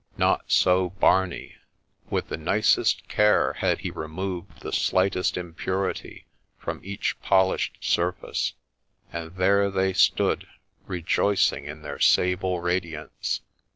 Not 0.17 0.45
so 0.51 0.89
Barney: 0.99 1.57
with 2.09 2.29
the 2.29 2.35
nicest 2.35 3.07
care 3.07 3.53
had 3.59 3.81
he 3.81 3.91
removed 3.91 4.61
the 4.61 4.73
slightest 4.73 5.37
impurity 5.37 6.25
from 6.57 6.81
each 6.83 7.21
polished 7.21 7.77
surface, 7.81 8.53
and 9.13 9.35
there 9.35 9.69
they 9.69 9.93
stood, 9.93 10.47
rejoicing 10.87 11.65
in 11.65 11.83
their 11.83 11.99
sable 11.99 12.61
radiance. 12.61 13.41